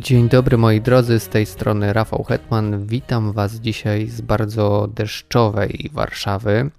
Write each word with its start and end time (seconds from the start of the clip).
Dzień 0.00 0.28
dobry 0.28 0.58
moi 0.58 0.80
drodzy, 0.80 1.20
z 1.20 1.28
tej 1.28 1.46
strony 1.46 1.92
Rafał 1.92 2.22
Hetman. 2.22 2.86
Witam 2.86 3.32
Was 3.32 3.54
dzisiaj 3.54 4.06
z 4.06 4.20
bardzo 4.20 4.88
deszczowej 4.94 5.90
Warszawy. 5.92 6.70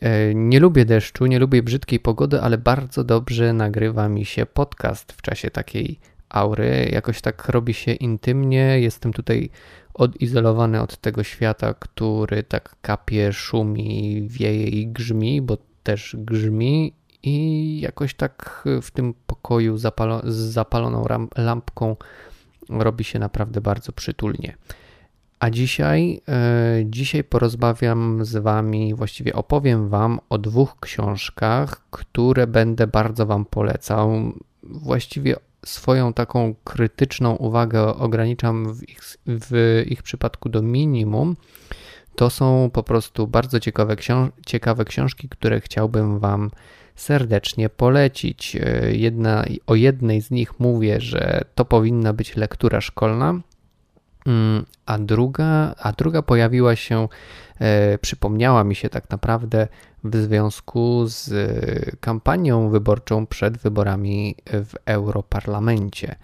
E, 0.00 0.34
nie 0.34 0.60
lubię 0.60 0.84
deszczu, 0.84 1.26
nie 1.26 1.38
lubię 1.38 1.62
brzydkiej 1.62 2.00
pogody, 2.00 2.40
ale 2.40 2.58
bardzo 2.58 3.04
dobrze 3.04 3.52
nagrywa 3.52 4.08
mi 4.08 4.24
się 4.24 4.46
podcast 4.46 5.12
w 5.12 5.22
czasie 5.22 5.50
takiej 5.50 5.98
aury. 6.28 6.88
Jakoś 6.92 7.20
tak 7.20 7.48
robi 7.48 7.74
się 7.74 7.92
intymnie. 7.92 8.80
Jestem 8.80 9.12
tutaj 9.12 9.50
odizolowany 9.94 10.80
od 10.80 10.96
tego 10.96 11.22
świata, 11.22 11.74
który 11.74 12.42
tak 12.42 12.76
kapie, 12.82 13.32
szumi, 13.32 14.22
wieje 14.28 14.66
i 14.66 14.86
grzmi, 14.86 15.42
bo 15.42 15.58
też 15.82 16.16
grzmi. 16.18 16.92
I 17.22 17.80
jakoś 17.80 18.14
tak 18.14 18.64
w 18.82 18.90
tym 18.90 19.14
pokoju 19.26 19.78
zapalo 19.78 20.20
z 20.24 20.34
zapaloną 20.34 21.04
lampką 21.36 21.96
robi 22.68 23.04
się 23.04 23.18
naprawdę 23.18 23.60
bardzo 23.60 23.92
przytulnie. 23.92 24.56
A 25.42 25.50
dzisiaj, 25.50 26.20
e, 26.28 26.82
dzisiaj 26.84 27.24
porozmawiam 27.24 28.24
z 28.24 28.36
Wami, 28.36 28.94
właściwie 28.94 29.34
opowiem 29.34 29.88
Wam 29.88 30.20
o 30.28 30.38
dwóch 30.38 30.80
książkach, 30.80 31.82
które 31.90 32.46
będę 32.46 32.86
bardzo 32.86 33.26
Wam 33.26 33.44
polecał. 33.44 34.32
Właściwie 34.62 35.36
swoją 35.66 36.12
taką 36.12 36.54
krytyczną 36.64 37.36
uwagę 37.36 37.86
ograniczam 37.86 38.74
w 38.74 38.88
ich, 38.88 39.00
w 39.26 39.82
ich 39.86 40.02
przypadku 40.02 40.48
do 40.48 40.62
minimum. 40.62 41.36
To 42.16 42.30
są 42.30 42.70
po 42.72 42.82
prostu 42.82 43.26
bardzo 43.26 43.60
ciekawe, 43.60 43.96
książ 43.96 44.30
ciekawe 44.46 44.84
książki, 44.84 45.28
które 45.28 45.60
chciałbym 45.60 46.18
Wam 46.18 46.50
serdecznie 46.96 47.68
polecić. 47.68 48.56
E, 48.56 48.92
jedna, 48.92 49.44
o 49.66 49.74
jednej 49.74 50.22
z 50.22 50.30
nich 50.30 50.60
mówię, 50.60 51.00
że 51.00 51.40
to 51.54 51.64
powinna 51.64 52.12
być 52.12 52.36
lektura 52.36 52.80
szkolna, 52.80 53.40
mm, 54.26 54.64
a 54.86 54.98
druga, 54.98 55.74
a 55.78 55.92
druga 55.92 56.22
pojawiła 56.22 56.76
się, 56.76 57.08
e, 57.58 57.98
przypomniała 57.98 58.64
mi 58.64 58.74
się 58.74 58.88
tak 58.88 59.10
naprawdę 59.10 59.68
w 60.04 60.16
związku 60.16 61.04
z 61.06 61.30
kampanią 62.00 62.68
wyborczą 62.68 63.26
przed 63.26 63.58
wyborami 63.58 64.34
w 64.46 64.74
Europarlamencie. 64.86 66.16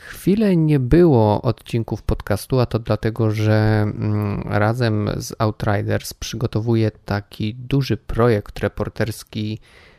Chwilę 0.00 0.56
nie 0.56 0.80
było 0.80 1.42
odcinków 1.42 2.02
podcastu, 2.02 2.60
a 2.60 2.66
to 2.66 2.78
dlatego, 2.78 3.30
że 3.30 3.82
mm, 3.82 4.42
razem 4.46 5.10
z 5.16 5.34
Outriders 5.38 6.14
przygotowuję 6.14 6.90
taki 6.90 7.54
duży 7.54 7.96
projekt 7.96 8.58
reporterski 8.58 9.58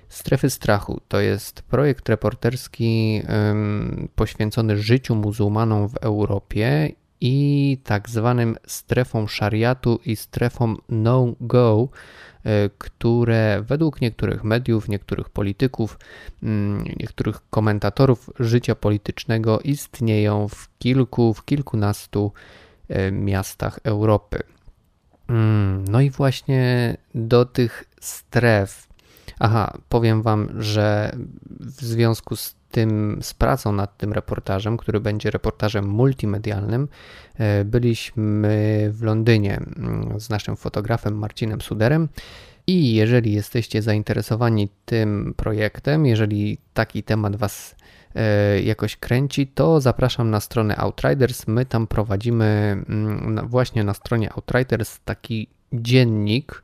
Strefy 0.10 0.50
Strachu. 0.50 1.02
To 1.08 1.20
jest 1.20 1.62
projekt 1.62 2.10
reporterski 2.10 3.22
poświęcony 4.16 4.78
życiu 4.78 5.16
muzułmanom 5.16 5.90
w 5.90 5.96
Europie 5.96 6.92
i 7.22 7.78
tak 7.84 8.10
zwanym 8.10 8.58
strefom 8.68 9.28
szariatu 9.28 10.00
i 10.06 10.16
strefom 10.16 10.78
no-go, 10.90 11.90
które 12.78 13.64
według 13.68 14.02
niektórych 14.02 14.44
mediów, 14.44 14.90
niektórych 14.90 15.30
polityków, 15.30 16.00
mm, 16.44 16.84
niektórych 17.00 17.50
komentatorów 17.50 18.30
życia 18.40 18.76
politycznego 18.76 19.60
istnieją 19.60 20.48
w 20.48 20.70
kilku, 20.80 21.34
w 21.34 21.46
kilkunastu 21.46 22.32
e, 22.90 23.12
miastach 23.12 23.80
Europy. 23.84 24.44
Mm, 25.30 25.86
no 25.88 26.02
i 26.02 26.10
właśnie 26.10 26.98
do 27.16 27.46
tych 27.46 27.84
stref. 28.02 28.89
Aha, 29.40 29.74
powiem 29.90 30.22
Wam, 30.22 30.50
że 30.62 31.12
w 31.60 31.82
związku 31.82 32.36
z 32.36 32.56
tym, 32.72 33.20
z 33.22 33.34
pracą 33.34 33.72
nad 33.72 33.98
tym 33.98 34.14
reportażem, 34.14 34.78
który 34.78 35.00
będzie 35.00 35.32
reportażem 35.32 35.86
multimedialnym, 35.86 36.88
e, 37.38 37.66
byliśmy 37.66 38.90
w 38.94 39.04
Londynie 39.04 39.58
mm, 39.58 40.20
z 40.20 40.30
naszym 40.30 40.56
fotografem 40.56 41.18
Marcinem 41.18 41.62
Suderem. 41.62 42.10
I 42.68 42.94
jeżeli 42.94 43.34
jesteście 43.34 43.82
zainteresowani 43.82 44.70
tym 44.86 45.34
projektem, 45.38 46.06
jeżeli 46.06 46.58
taki 46.74 47.04
temat 47.04 47.36
Was 47.36 47.76
e, 48.16 48.62
jakoś 48.62 48.96
kręci, 48.96 49.48
to 49.48 49.82
zapraszam 49.82 50.30
na 50.30 50.40
stronę 50.40 50.78
Outriders. 50.78 51.48
My 51.48 51.66
tam 51.66 51.88
prowadzimy 51.88 52.46
mm, 52.90 53.48
właśnie 53.48 53.84
na 53.84 53.94
stronie 53.94 54.34
Outriders 54.34 55.00
taki 55.06 55.48
dziennik, 55.74 56.64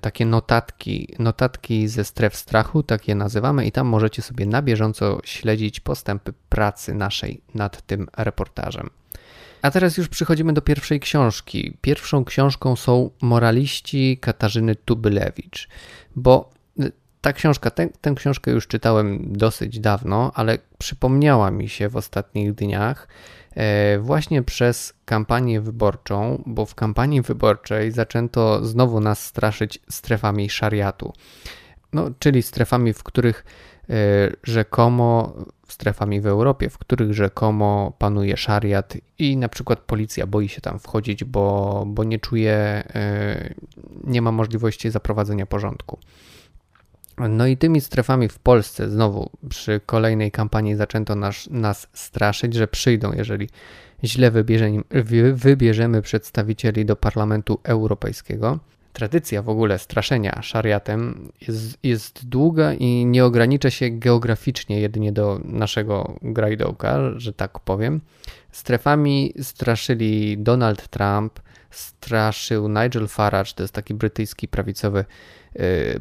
takie 0.00 0.26
notatki, 0.26 1.14
notatki 1.18 1.88
ze 1.88 2.04
stref 2.04 2.36
strachu, 2.36 2.82
tak 2.82 3.08
je 3.08 3.14
nazywamy, 3.14 3.66
i 3.66 3.72
tam 3.72 3.86
możecie 3.86 4.22
sobie 4.22 4.46
na 4.46 4.62
bieżąco 4.62 5.20
śledzić 5.24 5.80
postępy 5.80 6.32
pracy 6.48 6.94
naszej 6.94 7.40
nad 7.54 7.82
tym 7.82 8.08
reportażem. 8.16 8.90
A 9.62 9.70
teraz 9.70 9.96
już 9.96 10.08
przychodzimy 10.08 10.52
do 10.52 10.62
pierwszej 10.62 11.00
książki. 11.00 11.76
Pierwszą 11.80 12.24
książką 12.24 12.76
są 12.76 13.10
Moraliści 13.22 14.18
Katarzyny 14.20 14.76
Tubylewicz, 14.76 15.68
bo 16.16 16.50
y, 16.80 16.92
ta 17.20 17.32
książka, 17.32 17.70
tę, 17.70 17.88
tę 18.00 18.14
książkę 18.14 18.50
już 18.50 18.66
czytałem 18.66 19.32
dosyć 19.32 19.80
dawno, 19.80 20.32
ale 20.34 20.58
przypomniała 20.78 21.50
mi 21.50 21.68
się 21.68 21.88
w 21.88 21.96
ostatnich 21.96 22.54
dniach 22.54 23.08
E, 23.08 23.39
właśnie 24.00 24.42
przez 24.42 24.94
kampanię 25.04 25.60
wyborczą, 25.60 26.42
bo 26.46 26.66
w 26.66 26.74
kampanii 26.74 27.22
wyborczej 27.22 27.92
zaczęto 27.92 28.64
znowu 28.66 29.00
nas 29.00 29.26
straszyć 29.26 29.78
strefami 29.88 30.50
szariatu. 30.50 31.12
No, 31.92 32.10
czyli 32.18 32.42
strefami, 32.42 32.92
w 32.92 33.02
których 33.02 33.44
e, 33.90 33.94
rzekomo, 34.42 35.34
strefami 35.68 36.20
w 36.20 36.26
Europie, 36.26 36.70
w 36.70 36.78
których 36.78 37.14
rzekomo 37.14 37.92
panuje 37.98 38.36
szariat 38.36 38.96
i 39.18 39.36
na 39.36 39.48
przykład 39.48 39.78
policja 39.78 40.26
boi 40.26 40.48
się 40.48 40.60
tam 40.60 40.78
wchodzić, 40.78 41.24
bo, 41.24 41.84
bo 41.86 42.04
nie 42.04 42.18
czuje, 42.18 42.54
e, 42.54 43.54
nie 44.04 44.22
ma 44.22 44.32
możliwości 44.32 44.90
zaprowadzenia 44.90 45.46
porządku. 45.46 45.98
No 47.18 47.46
i 47.46 47.56
tymi 47.56 47.80
strefami 47.80 48.28
w 48.28 48.38
Polsce 48.38 48.90
znowu 48.90 49.30
przy 49.48 49.80
kolejnej 49.86 50.30
kampanii 50.30 50.74
zaczęto 50.74 51.14
nas, 51.14 51.48
nas 51.50 51.88
straszyć, 51.92 52.54
że 52.54 52.68
przyjdą, 52.68 53.12
jeżeli 53.12 53.48
źle 54.04 54.30
wybierzemy, 55.34 56.02
przedstawicieli 56.02 56.84
do 56.84 56.96
Parlamentu 56.96 57.60
Europejskiego. 57.64 58.58
Tradycja 58.92 59.42
w 59.42 59.48
ogóle 59.48 59.78
straszenia 59.78 60.42
szariatem 60.42 61.28
jest, 61.48 61.78
jest 61.82 62.28
długa 62.28 62.74
i 62.74 63.06
nie 63.06 63.24
ogranicza 63.24 63.70
się 63.70 63.90
geograficznie 63.90 64.80
jedynie 64.80 65.12
do 65.12 65.40
naszego 65.44 66.14
grajdołka, 66.22 67.00
że 67.16 67.32
tak 67.32 67.60
powiem. 67.60 68.00
Strefami 68.52 69.32
straszyli 69.42 70.38
Donald 70.38 70.88
Trump, 70.88 71.40
straszył 71.70 72.68
Nigel 72.68 73.08
Farage, 73.08 73.52
to 73.54 73.62
jest 73.62 73.74
taki 73.74 73.94
brytyjski 73.94 74.48
prawicowy 74.48 75.04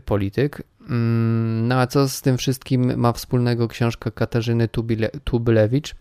polityk, 0.05 0.63
Mm, 0.89 1.67
no 1.67 1.75
a 1.75 1.87
co 1.87 2.09
z 2.09 2.21
tym 2.21 2.37
wszystkim 2.37 2.97
ma 2.97 3.13
wspólnego 3.13 3.67
książka 3.67 4.11
Katarzyny 4.11 4.67
Tubile, 4.67 5.09
Tubylewicz? 5.23 5.95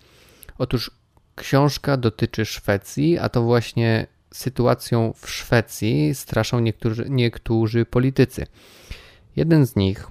Otóż 0.58 0.90
książka 1.36 1.96
dotyczy 1.96 2.44
Szwecji, 2.44 3.18
a 3.18 3.28
to 3.28 3.42
właśnie 3.42 4.06
sytuacją 4.34 5.12
w 5.16 5.30
Szwecji 5.30 6.14
straszą 6.14 6.60
niektórzy, 6.60 7.06
niektórzy 7.08 7.84
politycy. 7.84 8.46
Jeden 9.36 9.66
z 9.66 9.76
nich, 9.76 10.06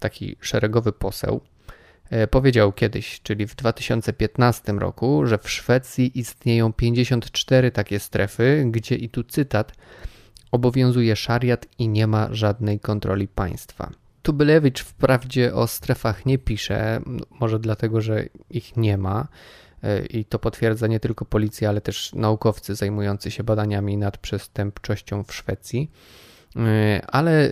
taki 0.00 0.36
szeregowy 0.40 0.92
poseł, 0.92 1.40
e, 2.10 2.26
powiedział 2.26 2.72
kiedyś, 2.72 3.20
czyli 3.22 3.46
w 3.46 3.54
2015 3.54 4.78
roku, 4.78 5.26
że 5.26 5.38
w 5.38 5.50
Szwecji 5.50 6.18
istnieją 6.18 6.72
54 6.72 7.70
takie 7.70 8.00
strefy, 8.00 8.64
gdzie 8.70 8.94
i 8.94 9.08
tu 9.08 9.24
cytat 9.24 9.72
obowiązuje 10.52 11.16
szariat 11.16 11.66
i 11.78 11.88
nie 11.88 12.06
ma 12.06 12.28
żadnej 12.30 12.80
kontroli 12.80 13.28
państwa. 13.28 13.90
Tubylewicz 14.22 14.82
wprawdzie 14.82 15.54
o 15.54 15.66
strefach 15.66 16.26
nie 16.26 16.38
pisze, 16.38 17.00
może 17.40 17.58
dlatego, 17.58 18.00
że 18.00 18.24
ich 18.50 18.76
nie 18.76 18.98
ma. 18.98 19.28
E, 19.82 20.06
I 20.06 20.24
to 20.24 20.38
potwierdza 20.38 20.86
nie 20.86 21.00
tylko 21.00 21.24
policja, 21.24 21.68
ale 21.68 21.80
też 21.80 22.12
naukowcy 22.14 22.74
zajmujący 22.74 23.30
się 23.30 23.44
badaniami 23.44 23.96
nad 23.96 24.18
przestępczością 24.18 25.24
w 25.24 25.34
Szwecji. 25.34 25.90
E, 26.56 27.06
ale 27.06 27.44
e, 27.44 27.50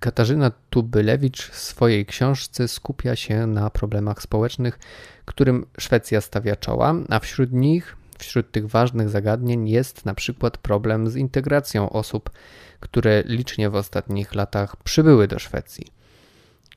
Katarzyna 0.00 0.50
Tubylewicz 0.70 1.50
w 1.50 1.56
swojej 1.56 2.06
książce 2.06 2.68
skupia 2.68 3.16
się 3.16 3.46
na 3.46 3.70
problemach 3.70 4.22
społecznych, 4.22 4.78
którym 5.24 5.66
Szwecja 5.78 6.20
stawia 6.20 6.56
czoła, 6.56 6.94
a 7.08 7.18
wśród 7.18 7.52
nich, 7.52 7.96
wśród 8.18 8.50
tych 8.50 8.68
ważnych 8.68 9.08
zagadnień 9.08 9.68
jest 9.68 10.04
na 10.04 10.14
przykład 10.14 10.58
problem 10.58 11.08
z 11.08 11.16
integracją 11.16 11.90
osób 11.90 12.30
które 12.84 13.22
licznie 13.26 13.70
w 13.70 13.74
ostatnich 13.74 14.34
latach 14.34 14.76
przybyły 14.76 15.28
do 15.28 15.38
Szwecji. 15.38 15.86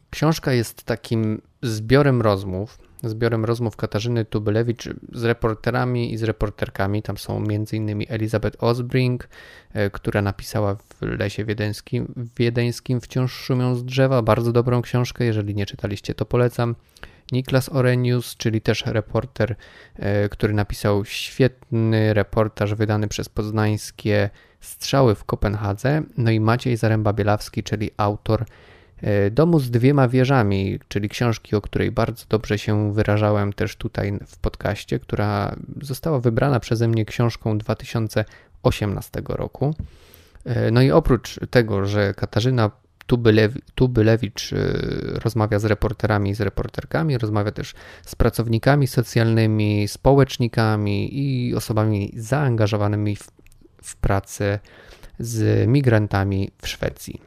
Książka 0.10 0.54
jest 0.54 0.84
takim 0.84 1.42
zbiorem 1.62 2.22
rozmów, 2.22 2.80
zbiorem 3.04 3.46
rozmów 3.46 3.76
Katarzyny 3.76 4.26
Tubylewicz 4.26 4.90
z 5.14 5.24
reporterami 5.24 6.14
i 6.14 6.18
z 6.18 6.24
reporterkami. 6.24 7.02
Tam 7.02 7.18
są 7.18 7.38
m.in. 7.38 8.06
Elizabeth 8.10 8.64
Osbrink, 8.64 9.30
e, 9.74 9.90
która 9.90 10.22
napisała 10.22 10.76
w 10.76 11.02
Lesie 11.02 11.46
Wiedeńskim, 11.46 12.14
Wiedeńskim 12.38 13.02
Wciąż 13.02 13.34
szumią 13.34 13.76
z 13.76 13.86
drzewa. 13.86 14.22
Bardzo 14.22 14.52
dobrą 14.52 14.82
książkę, 14.82 15.26
jeżeli 15.26 15.56
nie 15.56 15.66
czytaliście 15.66 16.14
to 16.14 16.26
polecam. 16.26 16.76
Niklas 17.32 17.70
Orenius, 17.70 18.36
czyli 18.38 18.62
też 18.62 18.86
reporter, 18.86 19.56
e, 19.96 20.30
który 20.30 20.54
napisał 20.54 21.06
świetny 21.06 22.14
reportaż 22.14 22.74
wydany 22.74 23.08
przez 23.08 23.30
poznańskie 23.30 24.30
Strzały 24.60 25.16
w 25.16 25.24
Kopenhadze, 25.24 26.02
no 26.18 26.32
i 26.32 26.40
Maciej 26.40 26.78
Zaręba-Bielawski, 26.78 27.64
czyli 27.64 27.92
autor 27.98 28.46
e, 29.02 29.32
Domu 29.32 29.60
z 29.60 29.72
dwiema 29.72 30.08
wieżami, 30.08 30.80
czyli 30.88 31.10
książki, 31.10 31.56
o 31.56 31.62
której 31.62 31.92
bardzo 31.92 32.26
dobrze 32.30 32.58
się 32.58 32.94
wyrażałem 32.94 33.54
też 33.54 33.76
tutaj 33.76 34.20
w 34.28 34.38
podcaście, 34.38 35.00
która 35.00 35.56
została 35.82 36.20
wybrana 36.20 36.60
przeze 36.60 36.88
mnie 36.88 37.06
książką 37.06 37.58
2018 37.58 39.22
roku. 39.30 39.76
E, 40.46 40.72
no 40.72 40.82
i 40.82 40.92
oprócz 40.92 41.40
tego, 41.50 41.86
że 41.86 42.14
Katarzyna 42.14 42.72
Tubylewicz 43.76 44.54
y, 44.54 45.20
rozmawia 45.24 45.60
z 45.60 45.66
reporterami, 45.66 46.34
z 46.34 46.42
reporterkami, 46.42 47.18
rozmawia 47.18 47.52
też 47.52 47.74
z 48.06 48.16
pracownikami 48.16 48.88
socjalnymi, 48.88 49.88
społecznikami 49.88 51.20
i 51.20 51.56
osobami 51.56 52.14
zaangażowanymi 52.16 53.16
w, 53.16 53.32
w 53.84 53.96
pracę 53.96 54.60
z 55.20 55.68
migrantami 55.68 56.52
w 56.62 56.68
Szwecji. 56.68 57.22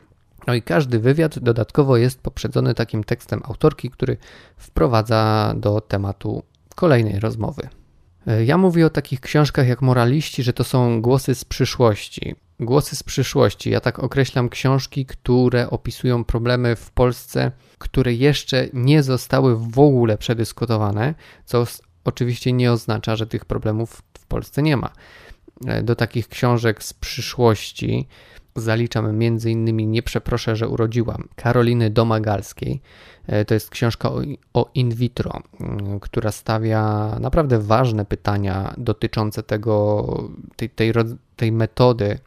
No 0.47 0.55
i 0.55 0.63
każdy 0.63 0.99
wywiad 0.99 1.39
dodatkowo 1.39 1.97
jest 1.97 2.21
poprzedzony 2.21 2.75
takim 2.75 3.05
tekstem 3.05 3.41
autorki, 3.45 3.91
który 3.91 4.17
wprowadza 4.57 5.55
do 5.57 5.81
tematu 5.81 6.43
kolejnej 6.75 7.21
rozmowy. 7.21 7.69
E, 8.27 8.45
ja 8.45 8.59
mówię 8.59 8.87
o 8.87 8.91
takich 8.91 9.21
książkach 9.21 9.69
jak 9.69 9.83
Moraliści, 9.83 10.43
że 10.43 10.53
to 10.53 10.65
są 10.65 11.03
głosy 11.03 11.35
z 11.35 11.45
przyszłości. 11.45 12.35
Głosy 12.61 12.97
z 12.97 13.03
przyszłości. 13.03 13.71
Ja 13.71 13.81
tak 13.81 13.99
określam 13.99 14.49
książki, 14.49 15.07
które 15.07 15.71
opisują 15.71 16.25
problemy 16.25 16.77
w 16.77 16.91
Polsce, 16.91 17.53
które 17.79 18.15
jeszcze 18.15 18.69
nie 18.73 19.03
zostały 19.03 19.57
w 19.57 19.79
ogóle 19.79 20.19
przedyskutowane, 20.19 21.15
co 21.45 21.65
oczywiście 22.05 22.53
nie 22.53 22.73
oznacza, 22.73 23.17
że 23.17 23.27
tych 23.27 23.45
problemów 23.45 24.03
w 24.19 24.27
Polsce 24.27 24.63
nie 24.63 24.77
ma. 24.77 24.93
E, 25.67 25.83
do 25.83 25.97
takich 25.97 26.29
książek 26.29 26.85
z 26.85 26.93
przyszłości 26.93 28.09
zaliczam 28.57 29.07
m.in. 29.07 29.91
Nie 29.91 30.03
przeproszę, 30.03 30.57
że 30.57 30.69
urodziłam 30.69 31.29
Karoliny 31.37 31.91
Domagalskiej. 31.91 32.81
E, 33.27 33.45
to 33.45 33.55
jest 33.55 33.71
książka 33.71 34.11
o, 34.55 34.71
in 34.75 34.95
vitro, 34.95 35.43
mm, 35.61 36.01
która 36.01 36.33
stawia 36.33 37.17
naprawdę 37.21 37.59
ważne 37.59 38.05
pytania 38.05 38.75
dotyczące 38.79 39.43
tego, 39.43 40.07
tej, 40.57 40.71
tej, 40.71 40.93
tej 41.37 41.53
metody 41.53 42.19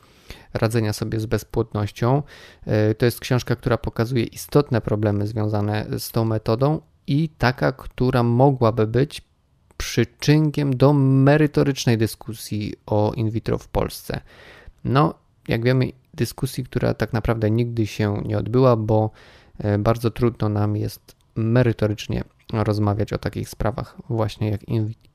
radzenia 0.53 0.93
sobie 0.93 1.19
z 1.19 1.25
bezpłodnością. 1.25 2.23
E, 2.65 2.95
to 2.95 3.05
jest 3.05 3.19
książka, 3.19 3.55
która 3.55 3.77
pokazuje 3.77 4.23
istotne 4.23 4.81
problemy 4.81 5.27
związane 5.27 5.85
z 5.99 6.11
tą 6.11 6.25
metodą 6.25 6.81
i 7.07 7.29
taka, 7.29 7.71
która 7.71 8.23
mogłaby 8.23 8.87
być 8.87 9.21
przyczynkiem 9.77 10.77
do 10.77 10.93
merytorycznej 10.93 11.97
dyskusji 11.97 12.73
o 12.85 13.13
in 13.15 13.29
vitro 13.29 13.57
w 13.57 13.67
Polsce. 13.67 14.21
No, 14.83 15.13
jak 15.47 15.63
wiemy, 15.63 15.91
dyskusji, 16.13 16.63
która 16.63 16.93
tak 16.93 17.13
naprawdę 17.13 17.51
nigdy 17.51 17.87
się 17.87 18.21
nie 18.25 18.37
odbyła, 18.37 18.75
bo 18.75 19.11
e, 19.57 19.77
bardzo 19.77 20.11
trudno 20.11 20.49
nam 20.49 20.75
jest 20.75 21.15
merytorycznie 21.35 22.23
rozmawiać 22.53 23.13
o 23.13 23.17
takich 23.17 23.49
sprawach, 23.49 23.97
właśnie 24.09 24.49
jak 24.49 24.61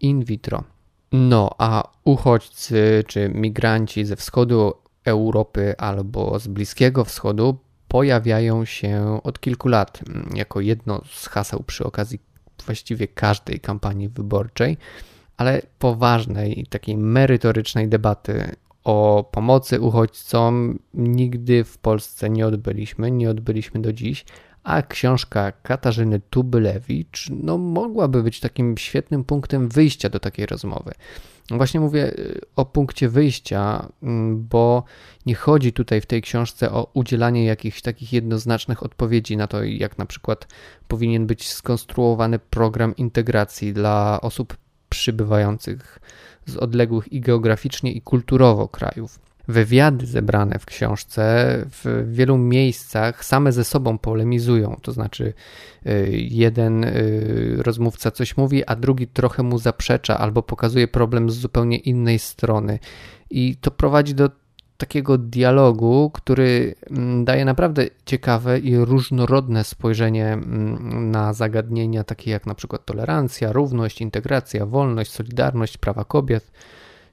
in 0.00 0.24
vitro. 0.24 0.64
No, 1.12 1.50
a 1.58 1.90
uchodźcy 2.04 3.04
czy 3.06 3.28
migranci 3.34 4.04
ze 4.04 4.16
wschodu 4.16 4.74
Europy 5.04 5.74
albo 5.78 6.38
z 6.38 6.48
Bliskiego 6.48 7.04
Wschodu 7.04 7.58
pojawiają 7.88 8.64
się 8.64 9.20
od 9.24 9.40
kilku 9.40 9.68
lat 9.68 10.00
jako 10.34 10.60
jedno 10.60 11.02
z 11.12 11.26
haseł 11.26 11.62
przy 11.62 11.84
okazji 11.84 12.18
właściwie 12.66 13.08
każdej 13.08 13.60
kampanii 13.60 14.08
wyborczej, 14.08 14.76
ale 15.36 15.62
poważnej, 15.78 16.66
takiej 16.70 16.96
merytorycznej 16.96 17.88
debaty 17.88 18.56
o 18.88 19.24
pomocy 19.32 19.80
uchodźcom 19.80 20.78
nigdy 20.94 21.64
w 21.64 21.78
Polsce 21.78 22.30
nie 22.30 22.46
odbyliśmy, 22.46 23.10
nie 23.10 23.30
odbyliśmy 23.30 23.80
do 23.80 23.92
dziś, 23.92 24.24
a 24.62 24.82
książka 24.82 25.52
Katarzyny 25.52 26.20
Tubylewicz 26.30 27.30
no, 27.30 27.58
mogłaby 27.58 28.22
być 28.22 28.40
takim 28.40 28.78
świetnym 28.78 29.24
punktem 29.24 29.68
wyjścia 29.68 30.08
do 30.08 30.20
takiej 30.20 30.46
rozmowy. 30.46 30.92
Właśnie 31.50 31.80
mówię 31.80 32.12
y, 32.18 32.40
o 32.56 32.64
punkcie 32.64 33.08
wyjścia, 33.08 33.88
mm, 34.02 34.46
bo 34.46 34.84
nie 35.26 35.34
chodzi 35.34 35.72
tutaj 35.72 36.00
w 36.00 36.06
tej 36.06 36.22
książce 36.22 36.72
o 36.72 36.90
udzielanie 36.94 37.44
jakichś 37.44 37.82
takich 37.82 38.12
jednoznacznych 38.12 38.82
odpowiedzi 38.82 39.36
na 39.36 39.46
to, 39.46 39.64
jak 39.64 39.98
na 39.98 40.06
przykład 40.06 40.46
powinien 40.88 41.26
być 41.26 41.52
skonstruowany 41.52 42.38
program 42.38 42.96
integracji 42.96 43.72
dla 43.72 44.20
osób 44.20 44.56
przybywających 44.88 46.00
z 46.50 46.56
odległych 46.56 47.12
i 47.12 47.20
geograficznie, 47.20 47.92
i 47.92 48.00
kulturowo 48.00 48.68
krajów. 48.68 49.18
Wywiady 49.48 50.06
zebrane 50.06 50.58
w 50.58 50.66
książce 50.66 51.22
w 51.70 52.08
wielu 52.12 52.38
miejscach 52.38 53.24
same 53.24 53.52
ze 53.52 53.64
sobą 53.64 53.98
polemizują, 53.98 54.78
to 54.82 54.92
znaczy 54.92 55.32
y, 55.86 56.10
jeden 56.12 56.84
y, 56.84 57.56
rozmówca 57.58 58.10
coś 58.10 58.36
mówi, 58.36 58.64
a 58.64 58.76
drugi 58.76 59.06
trochę 59.06 59.42
mu 59.42 59.58
zaprzecza 59.58 60.18
albo 60.18 60.42
pokazuje 60.42 60.88
problem 60.88 61.30
z 61.30 61.34
zupełnie 61.34 61.76
innej 61.76 62.18
strony. 62.18 62.78
I 63.30 63.56
to 63.56 63.70
prowadzi 63.70 64.14
do 64.14 64.30
takiego 64.78 65.18
dialogu, 65.18 66.10
który 66.14 66.74
mm, 66.90 67.24
daje 67.24 67.44
naprawdę 67.44 67.86
ciekawe 68.06 68.58
i 68.58 68.76
różnorodne 68.76 69.64
spojrzenie 69.64 70.26
mm, 70.26 71.10
na 71.10 71.32
zagadnienia 71.32 72.04
takie 72.04 72.30
jak 72.30 72.46
na 72.46 72.54
przykład 72.54 72.84
tolerancja, 72.84 73.52
równość, 73.52 74.00
integracja, 74.00 74.66
wolność, 74.66 75.12
solidarność, 75.12 75.78
prawa 75.78 76.04
kobiet 76.04 76.52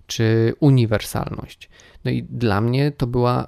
czy 0.08 0.54
uniwersalność. 0.60 1.70
No 2.06 2.12
i 2.12 2.24
dla 2.24 2.62
mnie 2.62 2.92
to 2.92 3.08
była 3.08 3.48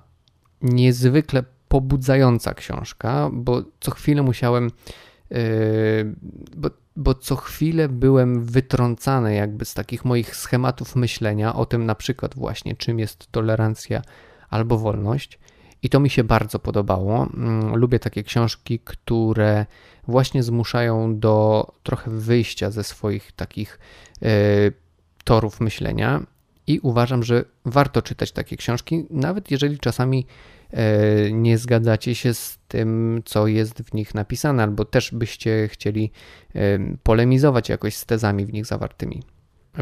niezwykle 0.61 1.43
pobudzająca 1.67 2.53
książka, 2.53 3.29
bo 3.33 3.61
co 3.79 3.91
chwilę 3.91 4.21
musiałem, 4.21 4.71
bo, 6.55 6.69
bo 6.95 7.13
co 7.13 7.35
chwilę 7.35 7.89
byłem 7.89 8.45
wytrącany 8.45 9.35
jakby 9.35 9.65
z 9.65 9.73
takich 9.73 10.05
moich 10.05 10.35
schematów 10.35 10.95
myślenia 10.95 11.55
o 11.55 11.65
tym 11.65 11.85
na 11.85 11.95
przykład 11.95 12.35
właśnie 12.35 12.75
czym 12.75 12.99
jest 12.99 13.31
tolerancja 13.31 14.01
albo 14.49 14.77
wolność. 14.77 15.39
I 15.83 15.89
to 15.89 15.99
mi 15.99 16.09
się 16.09 16.23
bardzo 16.23 16.59
podobało. 16.59 17.27
Mm, 17.33 17.75
lubię 17.75 17.99
takie 17.99 18.23
książki, 18.23 18.79
które 18.79 19.65
właśnie 20.07 20.43
zmuszają 20.43 21.19
do 21.19 21.67
trochę 21.83 22.11
wyjścia 22.11 22.71
ze 22.71 22.83
swoich 22.83 23.31
takich 23.31 23.79
yy, 24.21 24.29
torów 25.23 25.61
myślenia 25.61 26.21
i 26.67 26.79
uważam, 26.79 27.23
że 27.23 27.45
warto 27.65 28.01
czytać 28.01 28.31
takie 28.31 28.57
książki, 28.57 29.05
nawet 29.09 29.51
jeżeli 29.51 29.79
czasami 29.79 30.25
e, 30.71 31.31
nie 31.31 31.57
zgadzacie 31.57 32.15
się 32.15 32.33
z 32.33 32.59
tym, 32.67 33.21
co 33.25 33.47
jest 33.47 33.81
w 33.81 33.93
nich 33.93 34.15
napisane, 34.15 34.63
albo 34.63 34.85
też 34.85 35.11
byście 35.11 35.67
chcieli 35.67 36.11
e, 36.55 36.79
polemizować 37.03 37.69
jakoś 37.69 37.95
z 37.95 38.05
tezami 38.05 38.45
w 38.45 38.53
nich 38.53 38.65
zawartymi. 38.65 39.23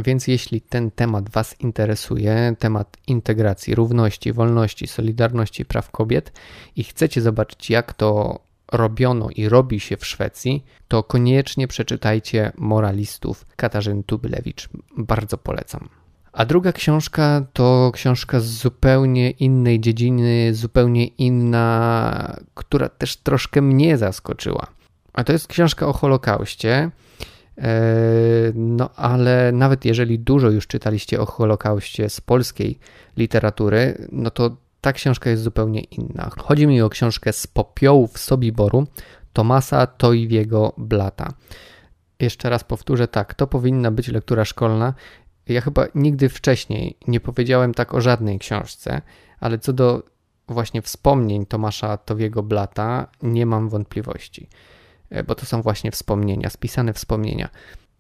Więc 0.04 0.28
jeśli 0.28 0.62
ten 0.62 0.92
temat 0.92 1.30
Was 1.30 1.56
interesuje, 1.60 2.56
temat 2.60 2.98
integracji, 3.08 3.76
równości, 3.76 4.34
wolności, 4.34 4.88
solidarności 4.88 5.66
praw 5.66 5.92
kobiet 5.92 6.32
i 6.76 6.84
chcecie 6.84 7.22
zobaczyć, 7.22 7.70
jak 7.70 7.94
to 7.94 8.40
robiono 8.72 9.30
i 9.36 9.50
robi 9.50 9.80
się 9.80 9.98
w 9.98 10.06
Szwecji, 10.06 10.66
to 10.88 11.04
koniecznie 11.04 11.68
przeczytajcie 11.68 12.52
Moralistów 12.58 13.46
Katarzyn 13.56 14.04
Tubylewicz. 14.04 14.70
Bardzo 14.98 15.38
polecam. 15.38 16.05
A 16.36 16.46
druga 16.46 16.72
książka 16.72 17.46
to 17.54 17.92
książka 17.94 18.40
z 18.40 18.46
zupełnie 18.46 19.32
innej 19.32 19.80
dziedziny, 19.80 20.54
zupełnie 20.54 21.06
inna, 21.06 22.38
która 22.54 22.90
też 22.90 23.18
troszkę 23.18 23.62
mnie 23.62 23.98
zaskoczyła. 23.98 24.68
A 25.14 25.24
to 25.24 25.34
jest 25.34 25.48
książka 25.48 25.88
o 25.88 25.94
Holokauście. 25.94 26.92
E, 27.58 27.72
no, 28.56 28.90
ale 28.96 29.52
nawet 29.52 29.86
jeżeli 29.86 30.20
dużo 30.20 30.50
już 30.50 30.68
czytaliście 30.68 31.22
o 31.22 31.26
Holokauście 31.26 32.10
z 32.10 32.22
polskiej 32.22 32.80
literatury, 33.18 34.08
no 34.12 34.32
to 34.32 34.58
ta 34.82 34.94
książka 34.94 35.30
jest 35.30 35.44
zupełnie 35.44 35.82
inna. 35.82 36.30
Chodzi 36.38 36.68
mi 36.68 36.82
o 36.82 36.90
książkę 36.90 37.34
z 37.34 37.48
popiołów 37.48 38.20
Sobiboru 38.20 38.88
Tomasa 39.34 39.88
Toiwiego 39.88 40.74
Blata. 40.78 41.34
Jeszcze 42.20 42.50
raz 42.50 42.64
powtórzę, 42.64 43.08
tak, 43.08 43.34
to 43.34 43.48
powinna 43.48 43.92
być 43.92 44.08
lektura 44.08 44.46
szkolna. 44.46 44.94
Ja 45.48 45.62
chyba 45.62 45.88
nigdy 45.96 46.30
wcześniej 46.30 46.98
nie 47.08 47.20
powiedziałem 47.20 47.74
tak 47.74 47.94
o 47.94 48.02
żadnej 48.02 48.40
książce, 48.40 49.02
ale 49.40 49.60
co 49.60 49.74
do 49.74 50.04
właśnie 50.48 50.82
wspomnień 50.82 51.46
Tomasza 51.46 51.98
Towiego 51.98 52.44
Blata, 52.44 53.08
nie 53.24 53.46
mam 53.46 53.70
wątpliwości, 53.70 54.50
e, 55.10 55.24
bo 55.24 55.36
to 55.36 55.46
są 55.46 55.62
właśnie 55.62 55.92
wspomnienia, 55.92 56.50
spisane 56.50 56.94
wspomnienia. 56.94 57.50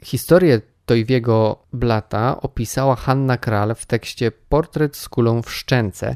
Historię 0.04 0.62
Towiego 0.86 1.64
Blata 1.74 2.42
opisała 2.42 2.96
Hanna 2.96 3.38
Kral 3.38 3.76
w 3.76 3.86
tekście 3.86 4.32
Portret 4.32 4.98
z 4.98 5.10
kulą 5.10 5.42
w 5.42 5.52
szczęce, 5.52 6.16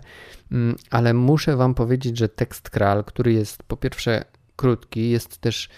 mm, 0.51 0.75
ale 0.89 1.13
muszę 1.13 1.55
wam 1.55 1.75
powiedzieć, 1.75 2.17
że 2.17 2.29
tekst 2.29 2.69
Kral, 2.69 3.03
który 3.03 3.33
jest 3.33 3.63
po 3.63 3.77
pierwsze 3.77 4.25
krótki, 4.55 5.09
jest 5.09 5.37
też 5.37 5.69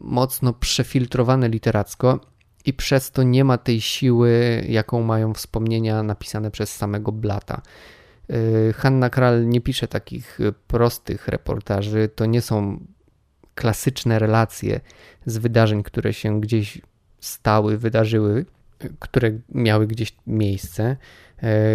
mocno 0.00 0.52
przefiltrowane 0.52 1.48
literacko 1.48 2.20
i 2.64 2.72
przez 2.72 3.10
to 3.10 3.22
nie 3.22 3.44
ma 3.44 3.58
tej 3.58 3.80
siły, 3.80 4.64
jaką 4.68 5.02
mają 5.02 5.34
wspomnienia 5.34 6.02
napisane 6.02 6.50
przez 6.50 6.76
samego 6.76 7.12
Blata. 7.12 7.62
Y, 8.30 8.72
Hanna 8.76 9.10
Kral 9.10 9.48
nie 9.48 9.60
pisze 9.60 9.88
takich 9.88 10.38
prostych 10.66 11.28
reportaży, 11.28 12.08
to 12.14 12.26
nie 12.26 12.40
są 12.40 12.86
klasyczne 13.54 14.18
relacje 14.18 14.80
z 15.26 15.38
wydarzeń, 15.38 15.82
które 15.82 16.12
się 16.12 16.40
gdzieś 16.40 16.80
stały, 17.20 17.78
wydarzyły, 17.78 18.46
które 18.98 19.30
miały 19.48 19.86
gdzieś 19.86 20.16
miejsce. 20.26 20.96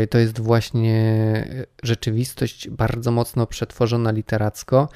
Y, 0.03 0.07
to 0.07 0.17
jest 0.17 0.39
właśnie 0.39 1.47
rzeczywistość 1.83 2.69
bardzo 2.69 3.11
mocno 3.11 3.47
przetworzona 3.47 4.11
literacko 4.11 4.89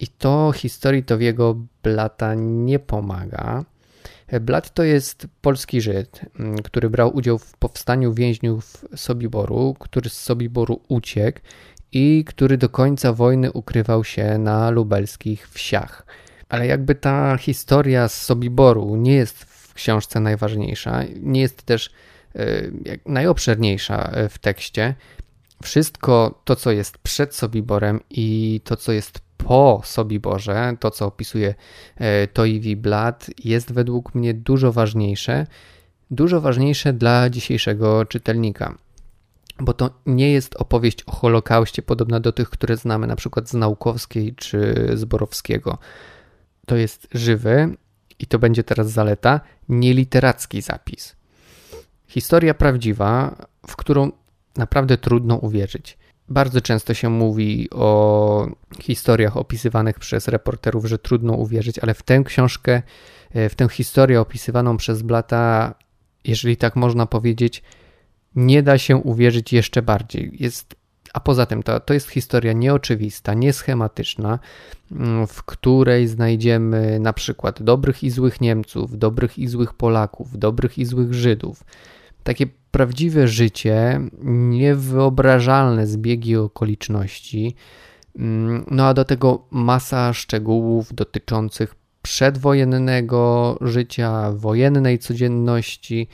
i 0.00 0.08
to 0.08 0.52
historii 0.52 1.02
Towiego 1.02 1.56
Blata 1.82 2.34
nie 2.34 2.78
pomaga. 2.78 3.64
Blat 4.40 4.74
to 4.74 4.82
jest 4.82 5.26
polski 5.40 5.80
Żyd, 5.80 6.20
mm, 6.38 6.58
który 6.58 6.90
brał 6.90 7.16
udział 7.16 7.38
w 7.38 7.56
powstaniu 7.56 8.14
więźniów 8.14 8.84
Sobiboru, 8.96 9.76
który 9.78 10.10
z 10.10 10.20
Sobiboru 10.20 10.80
uciekł 10.88 11.40
i 11.92 12.24
który 12.26 12.58
do 12.58 12.68
końca 12.68 13.12
wojny 13.12 13.52
ukrywał 13.52 14.04
się 14.04 14.38
na 14.38 14.70
lubelskich 14.70 15.48
wsiach. 15.48 16.06
Ale 16.48 16.66
jakby 16.66 16.94
ta 16.94 17.36
historia 17.36 18.08
z 18.08 18.22
Sobiboru 18.22 18.96
nie 18.96 19.14
jest 19.14 19.44
w 19.44 19.74
książce 19.74 20.20
najważniejsza, 20.20 21.02
nie 21.20 21.40
jest 21.40 21.62
też 21.62 21.90
e, 22.34 22.44
najobszerniejsza 23.06 24.10
e, 24.12 24.28
w 24.28 24.38
tekście. 24.38 24.94
Wszystko 25.62 26.40
to, 26.44 26.56
co 26.56 26.70
jest 26.70 26.98
przed 26.98 27.34
Sobiborem 27.34 28.00
i 28.10 28.60
to, 28.64 28.76
co 28.76 28.92
jest 28.92 29.29
po 29.44 29.80
Sobiborze, 29.84 30.76
to 30.80 30.90
co 30.90 31.06
opisuje 31.06 31.54
e, 31.96 32.26
Toivi 32.26 32.76
Blad, 32.76 33.30
jest 33.44 33.72
według 33.72 34.14
mnie 34.14 34.34
dużo 34.34 34.72
ważniejsze, 34.72 35.46
dużo 36.10 36.40
ważniejsze 36.40 36.92
dla 36.92 37.30
dzisiejszego 37.30 38.04
czytelnika. 38.04 38.74
Bo 39.60 39.72
to 39.72 39.90
nie 40.06 40.32
jest 40.32 40.56
opowieść 40.56 41.02
o 41.02 41.12
Holokauście 41.12 41.82
podobna 41.82 42.20
do 42.20 42.32
tych, 42.32 42.50
które 42.50 42.76
znamy 42.76 43.06
na 43.06 43.16
przykład 43.16 43.48
z 43.48 43.54
Naukowskiej 43.54 44.34
czy 44.34 44.90
z. 44.94 45.08
To 46.66 46.76
jest 46.76 47.08
żywy, 47.12 47.76
i 48.20 48.26
to 48.26 48.38
będzie 48.38 48.64
teraz 48.64 48.90
zaleta, 48.90 49.40
nieliteracki 49.68 50.62
zapis. 50.62 51.16
Historia 52.06 52.54
prawdziwa, 52.54 53.36
w 53.66 53.76
którą 53.76 54.12
naprawdę 54.56 54.98
trudno 54.98 55.36
uwierzyć. 55.36 55.98
Bardzo 56.30 56.60
często 56.60 56.94
się 56.94 57.10
mówi 57.10 57.68
o 57.70 58.48
historiach 58.80 59.36
opisywanych 59.36 59.98
przez 59.98 60.28
reporterów, 60.28 60.86
że 60.86 60.98
trudno 60.98 61.32
uwierzyć, 61.32 61.78
ale 61.78 61.94
w 61.94 62.02
tę 62.02 62.22
książkę, 62.24 62.82
e, 63.30 63.48
w 63.48 63.54
tę 63.54 63.68
historię 63.68 64.20
opisywaną 64.20 64.76
przez 64.76 65.02
Blata, 65.02 65.74
jeżeli 66.24 66.56
tak 66.56 66.76
można 66.76 67.06
powiedzieć, 67.06 67.62
nie 68.36 68.62
da 68.62 68.78
się 68.78 68.96
uwierzyć 68.96 69.52
jeszcze 69.52 69.82
bardziej. 69.82 70.36
Jest, 70.40 70.74
a 71.12 71.20
poza 71.20 71.46
tym 71.46 71.62
to, 71.62 71.80
to 71.80 71.94
jest 71.94 72.08
historia 72.08 72.52
nieoczywista, 72.52 73.34
nieschematyczna, 73.34 74.38
mm, 74.92 75.26
w 75.26 75.42
której 75.42 76.08
znajdziemy 76.08 76.98
na 77.00 77.12
przykład 77.12 77.62
dobrych 77.62 78.02
i 78.02 78.10
złych 78.10 78.40
Niemców, 78.40 78.98
dobrych 78.98 79.38
i 79.38 79.48
złych 79.48 79.74
Polaków, 79.74 80.38
dobrych 80.38 80.78
i 80.78 80.84
złych 80.84 81.14
Żydów. 81.14 81.64
Takie 82.24 82.46
prawdziwe 82.70 83.28
życie, 83.28 84.00
niewyobrażalne 84.22 85.86
zbiegi 85.86 86.36
okoliczności, 86.36 87.54
mm, 88.18 88.64
no 88.70 88.86
a 88.86 88.94
do 88.94 89.04
tego 89.04 89.44
masa 89.50 90.12
szczegółów 90.12 90.94
dotyczących 90.94 91.74
przedwojennego 92.02 93.58
życia, 93.60 94.32
wojennej 94.32 94.98
codzienności, 94.98 96.08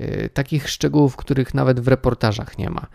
y, 0.00 0.30
takich 0.34 0.68
szczegółów, 0.68 1.16
których 1.16 1.54
nawet 1.54 1.80
w 1.80 1.88
reportażach 1.88 2.58
nie 2.58 2.70
ma. 2.70 2.86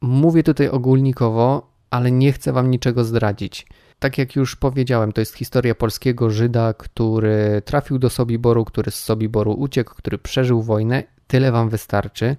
Mówię 0.00 0.42
tutaj 0.42 0.68
ogólnikowo, 0.68 1.72
ale 1.90 2.10
nie 2.10 2.32
chcę 2.32 2.52
wam 2.52 2.70
niczego 2.70 3.04
zdradzić. 3.04 3.66
Tak 3.98 4.18
jak 4.18 4.36
już 4.36 4.56
powiedziałem, 4.56 5.12
to 5.12 5.20
jest 5.20 5.34
historia 5.34 5.74
polskiego 5.74 6.30
Żyda, 6.30 6.74
który 6.74 7.62
trafił 7.64 7.98
do 7.98 8.10
Sobiboru, 8.10 8.64
który 8.64 8.90
z 8.90 8.94
Sobiboru 8.94 9.52
uciekł, 9.52 9.94
który 9.94 10.18
przeżył 10.18 10.62
wojnę 10.62 11.17
tyle 11.28 11.52
wam 11.52 11.68
wystarczy, 11.68 12.36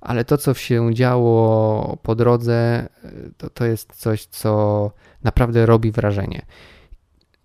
ale 0.00 0.24
to, 0.24 0.38
co 0.38 0.54
się 0.54 0.94
działo 0.94 1.98
po 2.02 2.14
drodze, 2.14 2.88
to, 3.36 3.50
to 3.50 3.64
jest 3.64 3.92
coś, 3.96 4.26
co 4.26 4.90
naprawdę 5.22 5.66
robi 5.66 5.92
wrażenie. 5.92 6.46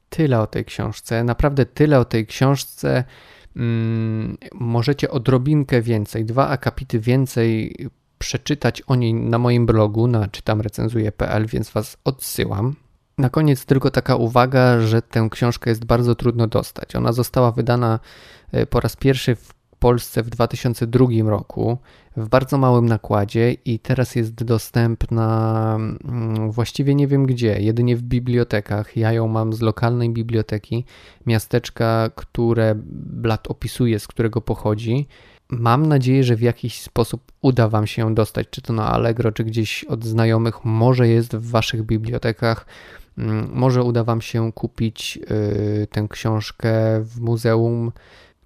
Tyle 0.10 0.40
o 0.40 0.48
tej 0.48 0.66
książce, 0.66 1.24
naprawdę 1.24 1.66
tyle 1.66 2.00
o 2.00 2.06
tej 2.06 2.28
książce. 2.28 3.04
Hmm, 3.54 4.38
możecie 4.54 5.12
odrobinkę 5.12 5.82
więcej, 5.82 6.26
dwa 6.26 6.48
akapity 6.48 7.00
więcej 7.00 7.76
przeczytać 8.18 8.82
o 8.82 8.96
niej 8.96 9.14
na 9.14 9.38
moim 9.38 9.66
blogu 9.66 10.08
na 10.08 10.28
czytamrecenzuje.pl, 10.28 11.46
więc 11.46 11.70
was 11.70 11.98
odsyłam. 12.04 12.76
Na 13.18 13.30
koniec 13.30 13.66
tylko 13.66 13.92
taka 13.92 14.16
uwaga, 14.16 14.80
że 14.80 15.02
tę 15.02 15.28
książkę 15.32 15.70
jest 15.70 15.86
bardzo 15.86 16.16
trudno 16.16 16.48
dostać. 16.48 16.96
Ona 16.96 17.12
została 17.12 17.52
wydana 17.52 18.00
e, 18.52 18.66
po 18.66 18.80
raz 18.80 18.96
pierwszy 18.96 19.36
w 19.36 19.57
Polsce 19.80 20.24
w 20.24 20.30
2002 20.30 21.08
roku 21.26 21.78
w 22.18 22.30
bardzo 22.30 22.58
małym 22.58 22.86
nakładzie 22.86 23.56
i 23.66 23.80
teraz 23.80 24.16
jest 24.16 24.44
dostępna 24.44 25.78
mm, 26.04 26.52
właściwie 26.52 26.96
nie 26.96 27.08
wiem 27.08 27.26
gdzie, 27.26 27.62
jedynie 27.62 27.96
w 27.96 28.02
bibliotekach. 28.02 28.98
Ja 28.98 29.12
ją 29.14 29.28
mam 29.28 29.54
z 29.54 29.62
lokalnej 29.62 30.10
biblioteki 30.10 30.86
miasteczka, 31.26 32.10
które 32.16 32.76
Blat 33.06 33.48
opisuje, 33.48 34.00
z 34.00 34.08
którego 34.08 34.42
pochodzi. 34.42 35.08
Mam 35.50 35.86
nadzieję, 35.86 36.24
że 36.24 36.36
w 36.36 36.42
jakiś 36.42 36.82
sposób 36.82 37.32
uda 37.42 37.70
Wam 37.70 37.88
się 37.88 38.16
dostać, 38.16 38.48
czy 38.50 38.62
to 38.62 38.74
na 38.74 38.92
Allegro, 38.92 39.32
czy 39.32 39.44
gdzieś 39.44 39.84
od 39.84 40.06
znajomych. 40.06 40.66
Może 40.66 41.08
jest 41.08 41.36
w 41.36 41.50
Waszych 41.52 41.84
bibliotekach. 41.84 42.66
Mm, 43.18 43.50
może 43.54 43.84
uda 43.84 44.04
Wam 44.04 44.22
się 44.22 44.54
kupić 44.54 45.20
y, 45.32 45.88
tę 45.92 46.08
książkę 46.10 46.72
w 47.04 47.20
muzeum 47.20 47.92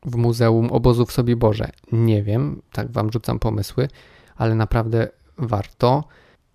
w 0.05 0.15
Muzeum 0.15 0.71
Obozu 0.71 1.05
w 1.05 1.11
Sobiborze. 1.11 1.69
Nie 1.91 2.23
wiem, 2.23 2.61
tak 2.71 2.91
wam 2.91 3.11
rzucam 3.11 3.39
pomysły, 3.39 3.87
ale 4.35 4.55
naprawdę 4.55 5.07
warto. 5.37 6.03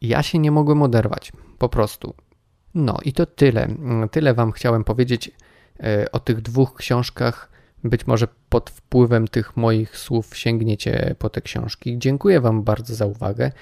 Ja 0.01 0.23
się 0.23 0.39
nie 0.39 0.51
mogłem 0.51 0.83
oderwać, 0.83 1.33
po 1.59 1.69
prostu. 1.69 2.15
No 2.75 2.99
i 3.05 3.13
to 3.13 3.27
tyle. 3.27 3.69
Tyle 4.11 4.35
wam 4.35 4.53
chciałem 4.53 4.85
powiedzieć 4.85 5.31
e, 5.81 6.13
o 6.13 6.21
tych 6.21 6.41
dwóch 6.41 6.75
książkach. 6.75 7.49
Być 7.85 8.07
może 8.07 8.29
pod 8.49 8.71
wpływem 8.71 9.29
tych 9.29 9.57
moich 9.57 9.97
słów 9.99 10.37
sięgniecie 10.37 11.15
po 11.19 11.31
te 11.31 11.41
książki. 11.41 11.99
Dziękuję 11.99 12.41
wam 12.41 12.63
bardzo 12.63 12.95
za 12.95 13.07
uwagę 13.07 13.53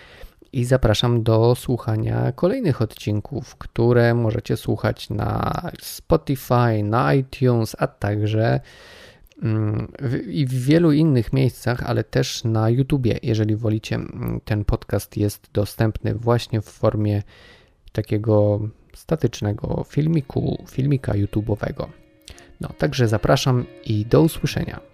i 0.53 0.65
zapraszam 0.65 1.23
do 1.23 1.55
słuchania 1.55 2.33
kolejnych 2.33 2.83
odcinków, 2.83 3.57
które 3.57 4.15
możecie 4.15 4.57
słuchać 4.57 5.11
na 5.11 5.63
Spotify, 5.81 6.83
na 6.83 7.15
iTunes, 7.15 7.77
a 7.79 7.87
także 7.87 8.61
i 10.29 10.47
w 10.47 10.65
wielu 10.65 10.93
innych 10.93 11.33
miejscach, 11.33 11.83
ale 11.83 12.05
też 12.05 12.45
na 12.45 12.71
YouTubie, 12.71 13.19
jeżeli 13.23 13.57
wolicie. 13.57 13.95
Mm, 13.97 14.41
ten 14.45 14.65
podcast 14.65 15.17
jest 15.17 15.49
dostępny 15.53 16.15
właśnie 16.15 16.61
w 16.61 16.65
formie 16.65 17.23
takiego 17.93 18.69
statycznego 18.95 19.85
filmiku, 19.89 20.65
filmika 20.71 21.13
YouTube'owego. 21.13 21.87
No, 22.61 22.69
także 22.79 23.09
zapraszam 23.09 23.65
i 23.85 24.07
do 24.07 24.23
usłyszenia. 24.23 24.94